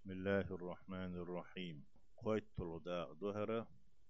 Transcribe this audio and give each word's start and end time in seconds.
بسم 0.00 0.10
الله 0.10 0.40
الرحمن 0.40 1.14
الرحيم. 1.14 1.84
قيت 2.24 2.48
الغداء 2.60 3.14
ظهر 3.14 3.66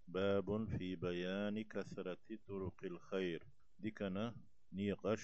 باب 0.08 0.64
في 0.64 0.96
بيان 0.96 1.62
كثرة 1.64 2.18
طرق 2.48 2.84
الخير. 2.84 3.46
ديكنا 3.78 4.34
نيقش 4.72 5.22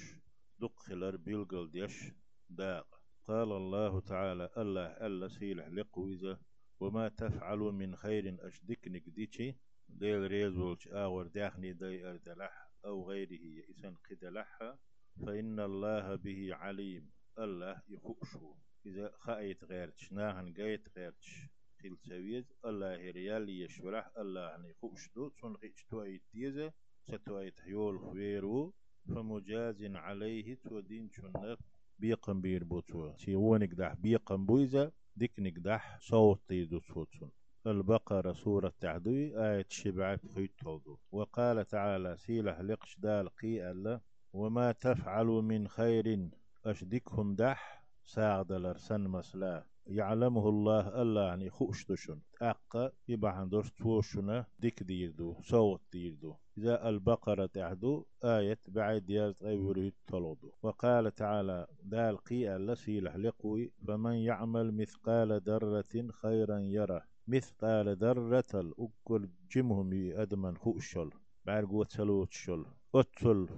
دقخلر 0.58 1.16
بيلقل 1.16 1.70
ديش 1.70 2.12
داق 2.50 3.00
قال 3.24 3.52
الله 3.52 4.00
تعالى 4.00 4.50
الله 4.56 4.86
ألا 4.86 5.28
سيلح 5.28 5.66
لقويزة 5.68 6.38
وما 6.80 7.08
تفعل 7.08 7.58
من 7.58 7.96
خير 7.96 8.36
أشدكنك 8.40 9.08
ديشي 9.08 9.54
ديل 9.88 10.26
ريزولش 10.30 10.88
آور 10.88 11.26
داخني 11.26 11.72
دي 11.72 12.06
أردلح 12.10 12.70
أو 12.84 13.10
غيره 13.10 13.70
إسان 13.70 13.94
قدلحها 14.10 14.78
فإن 15.26 15.60
الله 15.60 16.14
به 16.14 16.54
عليم. 16.54 17.10
الله 17.38 17.82
يخشو 17.88 18.54
إذا 18.86 19.10
خايت 19.18 19.64
غيرتش 19.64 20.12
ناهن 20.12 20.54
قايت 20.54 20.88
غيرتش 20.96 21.48
خيل 21.82 21.96
سويز 22.08 22.52
الله 22.64 23.10
ريال 23.10 23.48
يشورح 23.48 24.10
الله 24.18 24.56
ني 24.56 24.74
دو 25.16 25.28
تون 25.28 25.54
غيش 25.62 25.84
تويت 25.90 26.22
ديزة 26.34 26.72
ستويت 27.08 27.60
حيول 27.60 27.98
خويرو 28.00 28.74
فمجاز 29.08 29.82
عليه 29.82 30.54
تو 30.54 30.80
دين 30.80 31.10
شنب 31.10 31.58
بيقم 31.98 32.40
بير 32.40 32.64
بوتو 32.64 33.12
تيونك 33.12 33.74
دح 33.74 33.94
بيقم 33.94 34.46
بويزة 34.46 34.92
ديك 35.16 35.34
نقدح 35.38 35.98
صوت 36.00 36.40
تيدو 36.48 36.80
صوتون 36.80 37.30
البقرة 37.66 38.32
سورة 38.32 38.72
تعدوي 38.80 39.24
آية 39.46 39.66
شبعة 39.68 40.20
خيط 40.34 40.82
وقال 41.12 41.66
تعالى 41.66 42.16
سيلح 42.16 42.60
لقش 42.60 42.98
دال 42.98 43.28
قي 43.28 43.70
الله 43.70 44.00
وما 44.32 44.72
تفعل 44.72 45.26
من 45.26 45.68
خير 45.68 46.28
أشدكهم 46.64 47.34
دح؟ 47.34 47.75
ساعدلر 48.06 48.76
سن 48.76 49.00
مسلا. 49.00 49.64
يعلمه 49.86 50.48
الله 50.48 51.02
الله 51.02 51.22
يعني 51.22 51.50
خوش 51.50 51.86
دشن 51.90 52.20
أقا 52.42 52.90
يبا 53.08 53.28
عندوش 53.28 53.70
توشنا 53.70 54.46
ديك 54.58 54.82
ديردو. 54.82 55.36
صوت 55.42 55.80
ديردو. 55.92 56.34
إذا 56.58 56.88
البقرة 56.88 57.46
تعدو 57.46 58.04
آية 58.24 58.58
بعد 58.68 59.10
يارت 59.10 59.42
غيره 59.42 59.92
تلودو 60.06 60.50
وقال 60.62 61.14
تعالى 61.14 61.66
دال 61.82 62.16
قي 62.16 62.56
اللسي 62.56 63.00
لقوي 63.00 63.72
فمن 63.86 64.14
يعمل 64.14 64.74
مثقال 64.74 65.40
ذرة 65.40 66.08
خيرا 66.22 66.58
يره. 66.58 67.02
مثقال 67.28 67.96
ذرة 67.96 68.52
الأكل 68.54 69.28
جمهم 69.50 69.90
أدمن 70.20 70.56
خوشل. 70.56 71.10
بعرقو 71.44 71.82
تلوت 71.82 72.32
شل. 72.32 72.64
أتل 72.94 73.48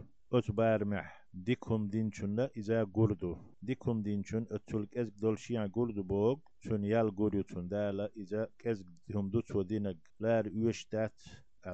ديكم 1.34 1.89
دينچون 1.89 2.41
إذا 2.57 2.84
قردو 2.84 3.37
ديكم 3.62 4.03
دينچون 4.03 4.47
أتولك 4.51 4.97
أزق 4.97 5.15
دولشيان 5.21 5.69
قردو 5.69 6.03
بوغ 6.03 6.39
چون 6.65 6.84
يال 6.84 7.09
قريو 7.17 7.43
چون 7.43 7.69
دالا 7.69 8.11
إذا 8.17 8.48
كزق 8.59 8.87
هم 9.15 9.29
دو 9.29 9.41
چو 9.49 9.62
دينك 9.62 9.97
لار 10.21 10.47
يوشتات 10.47 11.19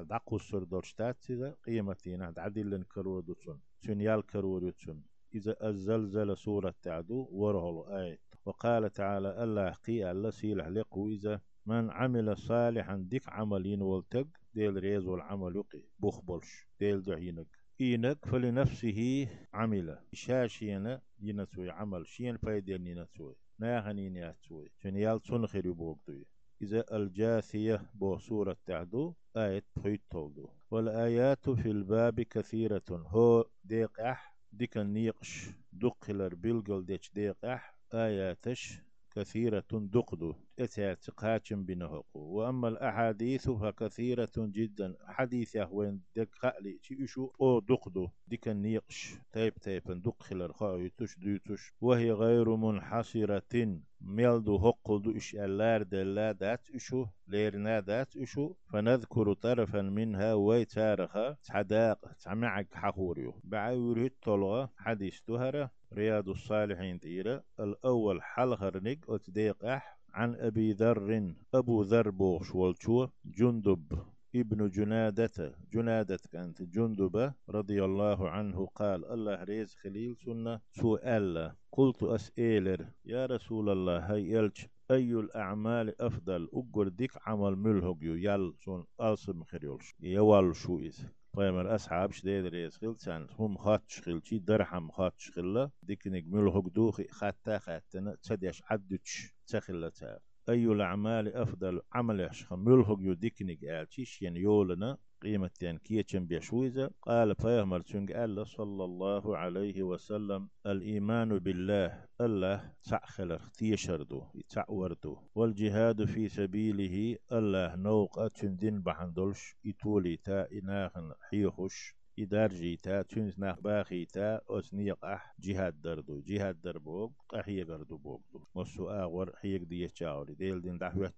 دعقو 0.09 0.37
سر 0.37 0.63
دولشتات 0.63 1.29
إذا 1.29 1.49
قيمتين 1.65 2.21
عدلن 2.21 2.83
كرودو 2.83 3.33
چون 3.43 3.59
چون 3.83 4.01
يال 4.01 4.21
كرودو 4.31 4.71
چون 4.71 5.03
إذا 5.35 5.53
الزلزل 5.69 6.37
سورة 6.37 6.75
تعدو 6.83 7.27
ورهل 7.31 7.77
آية 8.01 8.19
وقال 8.45 8.93
تعالى 8.93 9.43
الله 9.43 9.69
قي 9.85 10.11
الله 10.11 10.29
سيلح 10.29 10.67
لقو 10.67 11.09
إذا 11.09 11.41
من 11.65 11.91
عمل 11.91 12.37
صالحا 12.37 12.95
ديك 13.11 13.29
عملين 13.29 13.81
والتق 13.81 14.27
ديل 14.53 14.75
ريز 14.83 15.05
والعمل 15.05 15.55
يقي 15.55 15.83
بخبلش 15.99 16.67
ديل 16.79 17.01
دعينك 17.01 17.64
إينك 17.81 18.25
فلنفسه 18.25 19.27
عمل 19.53 19.99
شاشينا 20.13 21.01
ينتوي 21.19 21.69
عمل. 21.69 22.07
شين 22.07 22.37
فايدين 22.37 22.87
ينتوي 22.87 23.35
ناهنين 23.59 24.15
ينتوي 24.15 24.71
شنيال 24.83 25.21
تنخري 25.21 25.69
بوغدوي 25.69 26.25
إذا 26.61 26.95
الجاثية 26.95 27.81
بو 27.93 28.17
سورة 28.17 28.57
تعدو 28.65 29.13
آية 29.37 29.63
تولدو. 30.09 30.49
والآيات 30.71 31.49
في 31.49 31.71
الباب 31.71 32.21
كثيرة. 32.21 32.81
هو 32.89 33.45
ديق 33.63 33.99
أح 34.01 34.35
ديك 34.51 34.77
النيقش 34.77 35.49
دقلر 35.73 36.35
بيلقل 36.35 36.85
ديش 36.85 37.11
ديق 37.13 37.45
أح 37.45 37.77
آياتش 37.93 38.79
كثيرة 39.15 39.63
دقدو 39.71 40.33
اتات 40.59 41.09
قاتم 41.09 41.63
بنهقو 41.63 42.19
وأما 42.19 42.67
الأحاديث 42.67 43.49
فكثيرة 43.49 44.31
جدا. 44.37 44.95
حديثة 45.07 45.69
وين 45.71 46.01
دك 46.15 46.29
خالي 46.31 46.79
تيشو 46.83 47.29
أو 47.41 47.59
دقدو 47.59 48.07
ديك 48.27 48.47
النيقش. 48.47 49.13
تايب 49.31 49.53
تايب 49.53 49.83
دق 50.01 50.23
خلر 50.23 50.53
خايتوش 50.53 51.19
ديتوش 51.19 51.73
وهي 51.81 52.11
غير 52.11 52.55
منحصرة. 52.55 53.79
ميلدو 54.01 54.55
هقلدو 54.55 55.17
إش 55.17 55.35
اللار 55.35 55.83
دلا 55.83 56.31
دات 56.31 56.69
إشو. 56.75 57.05
ليرنا 57.27 57.79
دات 57.79 58.17
إشو. 58.17 58.53
فنذكر 58.69 59.33
طرفا 59.33 59.81
منها 59.81 60.33
ويتارخا 60.33 61.37
تحداق. 61.43 62.11
تعمعك 62.23 62.73
حقوريو. 62.73 63.33
بعيوره 63.43 64.05
الطلغة. 64.05 64.71
حديث 64.77 65.19
تهرة. 65.21 65.71
رياض 65.95 66.29
الصالحين 66.29 66.99
تيرا 66.99 67.41
الأول 67.59 68.23
حلغرنك 68.23 68.99
أتديق 69.09 69.65
أح 69.65 69.99
عن 70.13 70.35
أبي 70.35 70.71
ذر 70.71 71.33
أبو 71.53 71.81
ذر 71.81 72.09
بوش 72.09 72.55
والشو 72.55 73.07
جندب 73.25 73.99
ابن 74.35 74.69
جنادة 74.69 75.55
جنادة 75.73 76.19
كانت 76.31 76.61
جندبة 76.61 77.33
رضي 77.49 77.85
الله 77.85 78.29
عنه 78.29 78.65
قال 78.65 79.05
الله 79.05 79.43
ريز 79.43 79.75
خليل 79.75 80.15
سنة 80.25 80.59
سؤال. 80.71 81.51
قلت 81.71 82.03
أسئلر 82.03 82.85
يا 83.05 83.25
رسول 83.25 83.69
الله 83.69 83.97
هاي 83.99 84.31
يلش 84.31 84.67
أي 84.91 85.11
الأعمال 85.13 86.01
أفضل؟ 86.01 86.49
أقر 86.53 86.87
ديك 86.87 87.11
عمل 87.25 87.55
ملهق 87.55 87.97
يل 88.01 88.53
سن 88.65 88.83
ألسم 89.01 89.43
خريولش 89.43 89.95
يوال 89.99 90.55
شو 90.55 90.79
إذ. 90.79 90.97
قيمر 91.35 91.75
أصحاب 91.75 92.11
شديد 92.11 92.45
ريز 92.45 92.77
خيل 92.77 92.95
سان 92.97 93.27
هم 93.39 93.57
خاتش 93.57 94.01
خيل 94.01 94.21
شي 94.23 94.39
درحم 94.39 94.89
خاتش 94.91 95.31
خيلا 95.31 95.69
ديكنك 95.83 96.23
ملهق 96.27 96.67
دوخي 96.67 97.07
خاتا 97.07 97.57
خاتنا 97.59 98.15
تسديش 98.15 98.63
عدتش 98.65 99.33
تخيلا 99.47 99.89
تار 99.89 100.19
أي 100.49 100.65
الأعمال 100.65 101.35
أفضل 101.35 101.81
عمل 101.93 102.19
يشخم 102.19 102.59
ملهق 102.59 102.97
يديكنك 103.01 103.63
آلتيش 103.63 104.21
ين 104.21 104.37
يولنا. 104.37 104.97
قيمة 105.25 105.49
تان 105.59 105.77
كيتشن 105.77 106.25
بيشويزة. 106.25 106.91
قال 107.01 107.35
فيهمر 107.35 107.81
تشنج 107.81 108.11
الله 108.11 108.43
صلى 108.43 108.83
الله 108.83 109.37
عليه 109.37 109.83
وسلم 109.83 110.49
الإيمان 110.65 111.39
بالله 111.39 112.05
الله 112.21 112.73
تعخلر 112.83 113.39
تيشردو 113.57 114.23
تعوردو 114.49 115.17
والجهاد 115.35 116.05
في 116.05 116.29
سبيله 116.29 117.17
الله 117.31 117.75
نوق 117.75 118.19
أتشندين 118.19 118.81
بحندلش 118.81 119.55
إتولي 119.65 120.17
تا 120.17 120.47
إناهن 120.51 121.13
حيخش 121.29 121.95
إدار 122.19 122.75
تا 122.83 123.01
تونس 123.01 123.39
ناخ 123.39 123.59
باخي 123.59 124.05
تا 124.05 124.41
أسنيق 124.49 125.05
أح 125.05 125.35
جهاد 125.39 125.81
دردو. 125.81 126.19
جهاد 126.19 126.61
دربوغ 126.61 127.09
قحية 127.29 127.63
قردو 127.63 127.97
بوغدو 127.97 128.39
مسو 128.55 128.89
آغور 128.89 129.35
حيق 129.35 129.63
دي 129.63 129.81
يتشاوري 129.81 130.33
ديل 130.33 130.61
دين 130.61 130.77
دحوة 130.77 131.13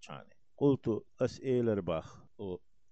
قلت 0.58 1.04
أسئل 1.22 1.78
رباخ. 1.78 2.26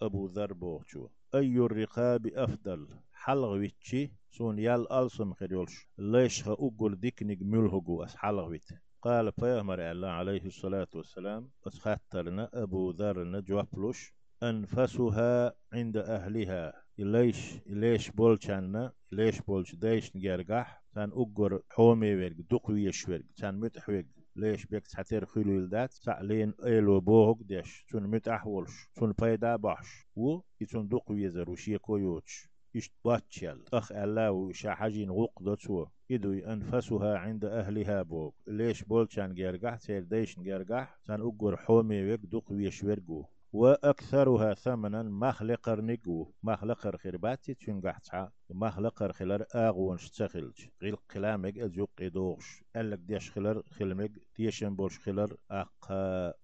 أبو 0.02 0.28
ذر 0.28 0.54
بوغشو 0.54 1.08
أي 1.36 1.58
الرقاب 1.58 2.28
أفضل؟ 2.28 2.88
حلغ 3.14 3.52
ويتشي 3.52 4.12
سون 4.32 4.60
يال 4.60 4.92
ألسم 4.92 5.34
خريولش. 5.34 5.88
ليش 5.98 6.48
أقول 6.48 7.00
ديكنيك 7.00 7.42
ملهقو 7.42 8.04
أس 8.04 8.16
حلغ 8.16 8.48
ويت 8.48 8.70
قال 9.02 9.32
فيامر 9.32 9.92
الله 9.92 10.08
عليه 10.08 10.46
الصلاة 10.46 10.88
والسلام. 10.96 11.50
أسخاترنا 11.68 12.50
أبو 12.54 12.92
ذر 12.92 13.24
نجوابلوش 13.24 14.14
أنفسها 14.44 15.54
عند 15.74 15.98
أهلها. 15.98 16.74
إليش؟ 17.00 17.60
إليش 17.68 18.10
بولشانا 18.12 18.92
إليش 19.14 19.42
بولش؟ 19.42 19.76
دايش 19.76 20.16
نجرجح 20.16 20.84
سان 20.96 21.12
أجر 21.14 21.62
حومي 21.70 22.16
ورق 22.16 22.36
دقويش 22.52 23.10
ورق 23.10 23.26
سان 23.36 23.60
متحوق 23.60 24.06
ليش 24.36 24.66
بيك 24.66 24.88
تحتر 24.88 25.26
خلول 25.26 25.70
دات 25.70 25.92
سعلين 25.92 26.54
إلو 26.64 27.00
بوهق 27.00 27.38
ديش. 27.44 27.86
سون 27.92 28.04
متأحولش 28.04 28.90
سون 29.00 29.14
فايدا 29.14 29.56
باش. 29.56 30.06
و 30.16 30.40
يسون 30.62 30.88
دقوي 30.88 31.30
زروشي 31.30 31.78
كويوتش. 31.78 32.50
إشت 32.76 32.92
باتشل 33.06 33.64
أخ 33.74 33.92
وشاحجين 34.18 35.12
غقدة 35.12 35.56
سو 35.56 35.86
إدو 36.12 36.34
أنفسها 36.34 37.18
عند 37.18 37.46
أهلها 37.46 38.02
بوك 38.02 38.36
ليش 38.48 38.84
بولشان 38.84 39.34
جرجح 39.36 39.80
سير 39.80 40.04
دايش 40.04 40.40
نجرجح 40.40 40.98
سان 41.08 41.22
أجر 41.22 41.58
حومي 41.58 42.12
ورق 42.12 42.20
دقويش 42.24 42.84
ورقو 42.84 43.26
وأكثرها 43.56 44.54
ثمنا 44.54 45.04
مخلقر 45.04 45.82
نقو 45.82 46.28
مخلقر 46.44 46.98
خرباتي 46.98 47.54
تشنقحتها 47.54 48.32
مخلقر 48.50 49.12
خلر 49.12 49.46
آغون 49.56 49.98
شتخلج 49.98 50.68
غيل 50.82 50.96
قلامك 50.96 51.58
أزوق 51.60 51.90
قدوغش 52.00 52.64
ألك 52.76 53.00
ديش 53.00 53.32
خلر 53.32 53.64
خلمك 53.72 54.12
ديشن 54.38 54.76
بوش 54.76 55.00
خلر 55.00 55.38
أق 55.52 55.92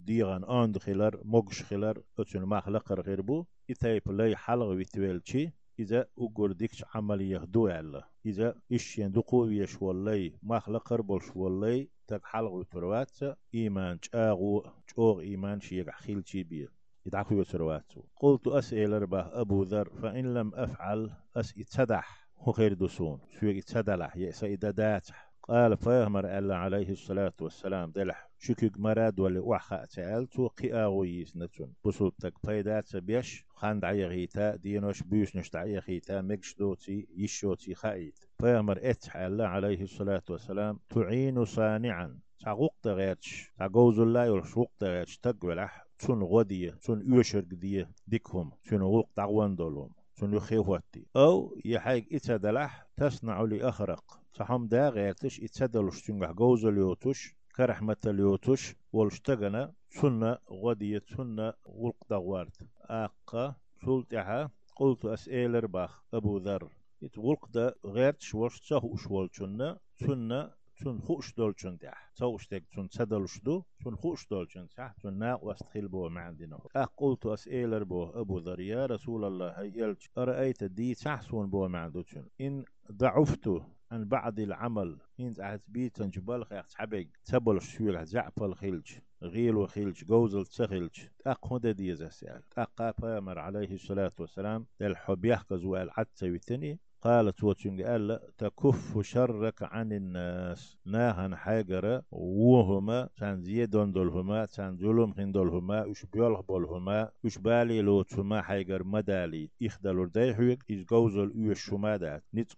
ديغان 0.00 0.44
آند 0.44 0.78
خلر 0.78 1.20
مقش 1.24 1.62
خلر 1.62 2.02
أتن 2.18 2.42
مخلقر 2.42 3.02
خربو 3.02 3.44
إتايب 3.70 4.10
لي 4.10 4.36
حلغ 4.36 4.68
ويتويلشي 4.68 5.50
إذا 5.78 6.06
أقول 6.18 6.54
ديكش 6.54 6.84
عملية 6.94 7.38
دو 7.38 7.68
الله 7.68 8.04
إذا 8.26 8.54
إشين 8.72 9.12
دقو 9.12 9.46
يش 9.46 9.82
والله 9.82 10.30
مخلق 10.42 11.00
بولش 11.00 11.36
والله 11.36 11.86
تك 12.06 12.24
حلق 12.24 12.62
تروات 12.70 13.18
إيمان 13.54 13.98
شاغو 14.02 14.66
شوغ 14.86 15.20
إيمان 15.20 15.60
شيق 15.60 15.90
خيل 15.90 16.22
بيه. 16.34 16.81
يدعكو 17.06 17.34
يتروات 17.34 17.92
قلت 18.16 18.48
أسئل 18.48 19.02
رباه 19.02 19.40
أبو 19.40 19.62
ذر 19.62 19.90
فإن 20.02 20.34
لم 20.34 20.54
أفعل 20.54 21.10
أس 21.36 21.54
اتدح 21.58 22.28
خير 22.50 22.74
دسون. 22.74 23.20
شو 23.40 23.46
يتدلح 23.46 24.16
يأس 24.16 24.44
إداداتح 24.44 25.32
قال 25.42 25.76
فيهمر 25.76 26.38
ألا 26.38 26.56
عليه 26.56 26.90
الصلاة 26.90 27.32
والسلام 27.40 27.90
دلح. 27.90 28.30
شكك 28.38 28.80
مراد 28.80 29.20
ولا 29.20 29.40
وحا 29.40 29.84
تعالتو 29.84 30.46
قياويس 30.48 31.36
نتون 31.36 31.72
بسوبتك 31.84 32.38
فايدات 32.38 32.96
بيش 32.96 33.44
خان 33.48 33.80
دعي 33.80 34.06
غيتا. 34.06 34.56
دينوش 34.56 35.02
بيوش 35.02 35.56
غيتا. 35.56 36.20
مكش 36.20 36.54
دوتي. 36.54 37.08
يشوتي 37.16 37.74
خايت 37.74 38.18
فيهمر 38.38 38.78
اتح 38.82 39.16
ألا 39.16 39.46
عليه 39.48 39.82
الصلاة 39.82 40.22
والسلام. 40.30 40.78
تعين 40.90 41.44
صانعا. 41.44 42.18
تعقوق 42.42 42.74
تغيرش 42.82 43.52
تعقوز 43.58 44.00
الله 44.00 44.24
يلشوق 44.24 44.70
تغيرش 44.78 45.16
تقبلح 45.18 45.86
تون 45.98 46.22
غدية 46.22 46.70
تون 46.70 47.14
يوشرق 47.14 47.44
دية 47.44 47.90
ديكهم 48.06 48.50
تون 48.64 48.82
غوق 48.82 49.08
دعوان 49.16 49.56
دولهم 49.56 49.90
تون 50.16 50.34
يخيواتي 50.34 51.06
أو 51.16 51.56
يحيق 51.64 52.06
إتدلح 52.12 52.86
تصنع 52.96 53.40
لأخرق. 53.42 54.20
صحم 54.34 54.66
دا 54.66 54.88
غيرتش 54.88 55.40
اتسدلوش 55.40 56.02
تنجح 56.02 56.30
جوز 56.32 56.64
اليوتوش 56.66 57.34
كرحمة 57.56 57.96
اليوتوش 58.06 58.74
والشتغنا 58.92 59.72
سنة 59.90 60.38
غدية 60.50 61.02
سنة 61.16 61.52
غلق 61.68 61.96
دوارد 62.10 62.56
آقا 62.80 63.54
سلطعها 63.84 64.50
قلت 64.76 65.04
أسئل 65.04 65.64
رباخ 65.64 66.02
أبو 66.14 66.38
ذر. 66.38 66.68
يتغلق 67.02 67.48
دا 67.54 67.74
غيرتش 67.84 68.34
وش 68.34 68.60
تسهو 68.60 68.96
شوالشنا 68.96 69.78
سنة 70.06 70.50
تون 70.82 70.98
خوش 70.98 71.34
دولچون 71.34 71.76
ده. 71.82 71.92
توش 72.16 72.46
تك 72.46 72.64
تون 72.72 72.88
تدلش 72.88 73.40
دو 73.44 73.64
تون 73.82 73.96
خوش 73.96 74.26
دولچون 74.26 74.66
صح 74.76 74.92
تون 75.02 75.18
نا 75.18 75.34
واستخيل 75.34 75.88
بو 75.88 76.08
ما 76.08 76.20
عندنا 76.20 76.58
أقلت 76.76 77.26
أسئلر 77.26 77.84
بو 77.84 78.04
أبو 78.04 78.38
ذر 78.38 78.60
يا 78.60 78.86
رسول 78.86 79.24
الله 79.24 79.48
هيلج 79.50 80.00
أرأيت 80.18 80.64
دي 80.64 80.94
تحسون 80.94 81.50
بو 81.50 81.68
ما 81.68 81.78
عندوشن 81.78 82.24
إن 82.40 82.64
ضعفت 82.92 83.48
عن 83.90 84.04
بعض 84.04 84.40
العمل. 84.40 84.98
إن 85.20 85.34
عهد 85.38 85.60
بيتن 85.68 86.10
جبال 86.10 86.46
خيخ 86.46 86.66
حبيق 86.74 87.08
تبل 87.24 87.60
شويل 87.60 88.04
زعفل 88.06 88.54
خيلج 88.54 88.92
غيل 89.22 89.56
وخيلج 89.56 90.04
جوزل 90.04 90.46
تخيلج 90.46 91.00
أقهد 91.26 91.66
دي 91.66 91.94
زسال 91.94 92.42
أقا 92.58 93.20
مر 93.20 93.38
عليه 93.38 93.74
الصلاة 93.74 94.12
والسلام 94.18 94.66
الحب 94.80 95.24
يحكز 95.24 95.64
والعدت 95.64 96.22
ويتني 96.22 96.78
قالت 97.02 97.44
وتشنج 97.44 97.82
قال 97.82 98.20
تكف 98.38 98.98
شرك 99.00 99.62
عن 99.62 99.92
الناس. 99.92 100.78
ناهن 100.86 101.36
حاجرة 101.36 102.02
وهما 102.10 103.08
كان 103.18 103.42
زيدون 103.42 103.92
دولهما 103.92 104.46
كان 104.56 104.76
ظلم 104.76 105.12
خين 105.12 105.32
دولهما 105.32 105.84
وش 105.84 106.06
بيولح 106.12 106.40
بولهما 106.40 107.10
وش 107.24 107.38
بالي 107.38 107.82
لو 107.82 108.02
تما 108.02 108.42
حاجر 108.42 108.84
مدالي 108.84 109.50
إخدلور 109.62 110.06
دايحوك 110.06 110.58
إز 110.70 110.84
جوزل 110.84 111.32
أو 111.36 111.50
الشمادات 111.50 112.24
نتق 112.34 112.56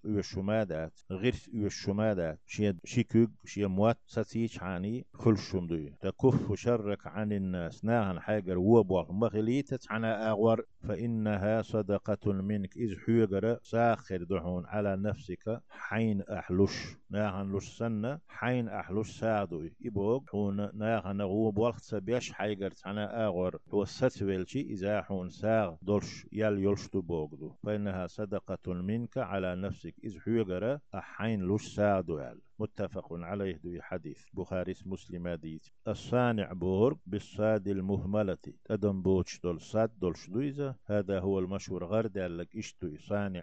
غير 1.10 1.34
أو 1.54 1.66
الشمادات 1.66 2.40
شيا 2.46 2.76
شيكوك 2.84 3.30
شيا 3.44 3.66
موات 3.66 3.98
ساتيش 4.06 4.62
عاني 4.62 5.06
كل 5.18 5.38
شمدوي 5.38 5.94
تكف 6.00 6.52
شرك 6.54 7.06
عن 7.06 7.32
الناس. 7.32 7.84
ناهن 7.84 8.20
حاجر 8.20 8.58
وبوال 8.58 9.06
مخليتت 9.10 9.86
عنا 9.90 10.30
أغور 10.30 10.64
فإنها 10.88 11.62
صدقة 11.62 12.32
منك. 12.32 12.76
إذ 12.76 12.96
حيجر 12.96 13.58
ساخر 13.62 14.24
دحون 14.34 14.66
على 14.66 14.96
نفسك 14.96 15.60
حين 15.68 16.22
أحلش. 16.22 16.96
ناهن 17.10 17.56
لش 17.56 17.68
سنة 17.78 18.18
حين 18.28 18.68
أحلش 18.68 19.10
سادو 19.20 19.68
إبوغ 19.86 20.20
حون 20.30 20.70
ناهن 20.74 21.22
غوب 21.22 21.58
وقت 21.58 21.80
سبيش 21.80 22.32
حيجر 22.32 22.72
عنا 22.84 23.26
أغور 23.26 23.58
هو 23.74 23.84
ستويلشي 23.84 24.60
إذا 24.60 25.02
حون 25.02 25.28
ساغ 25.30 25.76
دولش 25.82 26.26
يل 26.32 26.58
يلشتو 26.58 27.00
بوغدو. 27.00 27.52
فإنها 27.62 28.06
صدقة 28.06 28.72
منك 28.72 29.18
على 29.18 29.56
نفسك. 29.56 29.94
إذ 30.04 30.18
حيجر 30.18 30.78
حين 30.94 31.48
لش 31.48 31.66
سادو 31.76 32.18
يل 32.18 32.40
متفق 32.58 33.08
عليه 33.12 33.56
دو 33.64 33.80
حديث. 33.80 34.20
بخاري 34.32 34.74
مسلم 34.86 35.28
ديت 35.28 35.66
الصانع 35.88 36.52
بورق 36.52 36.98
بالصاد 37.06 37.68
المهملة. 37.68 38.38
تدم 38.64 39.02
بوش 39.02 39.40
دول 39.40 39.60
صاد 39.60 39.90
دول 39.98 40.16
شدويزة 40.16 40.74
هذا 40.86 41.20
هو 41.20 41.38
المشهور 41.38 41.84
غرد 41.84 42.18
لك 42.18 42.56
إشتوي 42.56 42.98
صانع 42.98 43.42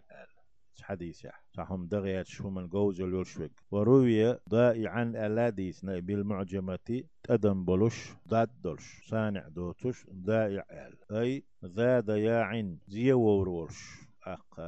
حديث 0.82 1.28
صحهم 1.52 1.88
دغيات 1.88 2.28
شو 2.28 2.50
من 2.50 2.68
جوز 2.68 3.02
اليوشوك 3.02 3.52
وروي 3.72 4.38
ضائعا 4.50 5.04
الاديس 5.04 5.86
بالمعجمة 5.86 7.04
تدم 7.24 7.66
بلوش 7.66 8.14
ضاد 8.28 8.50
دولش. 8.64 9.10
صانع 9.10 9.48
دوتش 9.48 10.06
ضائع 10.14 10.66
أي 11.12 11.44
ذا 11.66 12.00
ضياع 12.00 12.76
زي 12.88 13.14
وورولش 13.14 13.80
أق 14.24 14.60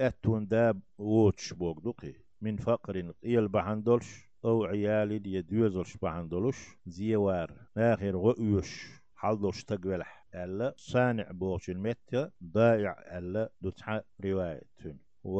أتون 0.00 0.46
داب 0.48 0.80
ووتش 0.98 1.52
بوك 1.52 1.80
دوقي 1.80 2.14
من 2.40 2.56
فقر 2.56 3.12
إيل 3.24 3.48
بحندولش 3.48 4.32
أو 4.44 4.64
عيال 4.64 5.26
يدوزلش 5.26 5.96
بحندولش 5.96 6.76
زيوار. 6.86 7.52
آخر 7.76 8.16
غؤيوش. 8.16 9.02
حلدوش 9.16 9.64
تقبلح. 9.64 10.26
ألا 10.34 10.74
صانع 10.76 11.30
بوش 11.30 11.70
المتة 11.70 12.30
ضائع 12.44 13.18
ألا. 13.18 13.50
دتح 13.60 14.00
رواية. 14.24 14.62
و 15.24 15.38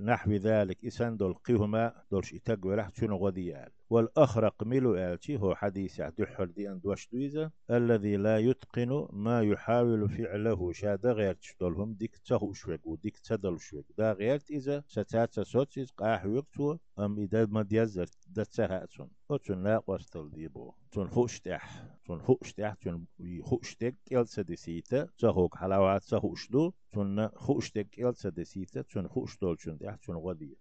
ونحو 0.00 0.32
ذلك 0.32 0.84
إسان 0.84 1.16
دول 1.16 1.34
قيهما 1.34 1.92
دولش 2.10 2.34
إتقوى 2.34 2.76
لح 2.76 2.90
شنو 2.94 3.16
غديال 3.16 3.70
والأخرق 3.90 4.62
ملو 4.62 4.94
آلتي 4.94 5.36
هو 5.36 5.54
حديث 5.54 6.00
دحر 6.00 6.44
دي 6.44 6.70
أن 6.70 6.80
دوش 6.80 7.08
دويزة 7.12 7.50
الذي 7.70 8.16
لا 8.16 8.38
يتقن 8.38 9.08
ما 9.12 9.42
يحاول 9.42 10.08
فعله 10.08 10.72
شاد 10.72 11.06
غير 11.06 11.34
تشتولهم 11.34 11.94
ديك 11.94 12.16
تهو 12.16 12.52
شوك 12.52 12.86
وديك 12.86 13.18
تدل 13.18 13.60
شوك 13.60 13.86
دا 13.98 14.12
غير 14.12 14.40
إذا 14.50 14.84
ستاتا 14.86 15.42
سوتيز 15.42 15.90
قاح 15.90 16.26
وقتو 16.26 16.76
أم 16.98 17.18
إذا 17.18 17.46
ما 17.46 17.62
ديزر 17.62 18.06
دا 18.26 18.44
تهاتون 18.44 19.08
وتون 19.28 19.62
لا 19.64 19.78
قوستل 19.78 20.30
ديبو 20.30 20.72
تون 20.92 21.08
خوشتح 21.08 21.84
تون 22.04 22.20
خوشتح 22.22 22.74
تون 22.74 23.06
خوشتك 23.42 23.96
إل 24.12 24.28
سدسيتا 24.28 25.08
تهوك 25.18 25.56
حلاوات 25.56 26.02
تهوشدو 26.04 26.72
تون 26.92 27.28
خوشتك 27.28 27.98
إل 27.98 28.16
سدسيتا 28.16 28.82
تون 28.82 29.08
خوشتول 29.08 29.56
تون 29.56 29.76
تون 30.02 30.16
غدي 30.16 30.56